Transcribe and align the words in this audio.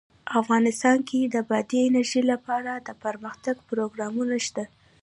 افغانستان 0.41 0.97
کې 1.09 1.19
د 1.23 1.35
بادي 1.49 1.79
انرژي 1.87 2.21
لپاره 2.31 2.71
دپرمختیا 2.87 3.53
پروګرامونه 3.69 4.35
شته. 4.47 4.63